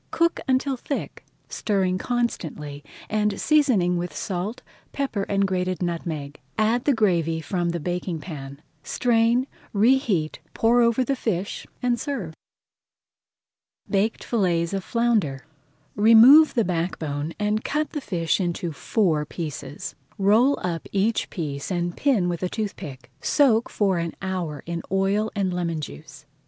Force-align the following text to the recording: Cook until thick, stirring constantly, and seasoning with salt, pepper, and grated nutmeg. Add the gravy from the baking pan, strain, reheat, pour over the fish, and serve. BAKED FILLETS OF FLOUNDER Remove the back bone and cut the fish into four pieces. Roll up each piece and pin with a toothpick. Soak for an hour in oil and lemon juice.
Cook 0.09 0.39
until 0.47 0.77
thick, 0.77 1.23
stirring 1.47 1.99
constantly, 1.99 2.83
and 3.07 3.39
seasoning 3.39 3.97
with 3.97 4.15
salt, 4.15 4.63
pepper, 4.93 5.27
and 5.29 5.45
grated 5.47 5.79
nutmeg. 5.83 6.39
Add 6.57 6.85
the 6.85 6.93
gravy 6.95 7.39
from 7.39 7.69
the 7.69 7.79
baking 7.79 8.19
pan, 8.19 8.63
strain, 8.81 9.45
reheat, 9.75 10.39
pour 10.55 10.81
over 10.81 11.03
the 11.03 11.15
fish, 11.15 11.67
and 11.83 11.99
serve. 11.99 12.33
BAKED 13.91 14.23
FILLETS 14.23 14.73
OF 14.73 14.83
FLOUNDER 14.83 15.45
Remove 15.95 16.55
the 16.55 16.65
back 16.65 16.97
bone 16.97 17.35
and 17.37 17.63
cut 17.63 17.91
the 17.91 18.01
fish 18.01 18.39
into 18.41 18.71
four 18.71 19.23
pieces. 19.23 19.93
Roll 20.17 20.57
up 20.63 20.87
each 20.91 21.29
piece 21.29 21.69
and 21.69 21.95
pin 21.95 22.27
with 22.27 22.41
a 22.41 22.49
toothpick. 22.49 23.11
Soak 23.21 23.69
for 23.69 23.99
an 23.99 24.15
hour 24.19 24.63
in 24.65 24.81
oil 24.91 25.29
and 25.35 25.53
lemon 25.53 25.79
juice. 25.79 26.25